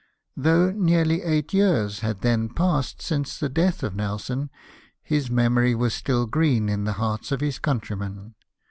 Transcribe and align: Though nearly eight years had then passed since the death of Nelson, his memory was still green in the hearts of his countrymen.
Though 0.35 0.71
nearly 0.71 1.21
eight 1.21 1.53
years 1.53 1.99
had 1.99 2.21
then 2.21 2.49
passed 2.49 3.03
since 3.03 3.37
the 3.37 3.49
death 3.49 3.83
of 3.83 3.93
Nelson, 3.95 4.49
his 5.03 5.29
memory 5.29 5.75
was 5.75 5.93
still 5.93 6.25
green 6.25 6.69
in 6.69 6.85
the 6.85 6.93
hearts 6.97 7.31
of 7.31 7.39
his 7.39 7.59
countrymen. 7.59 8.33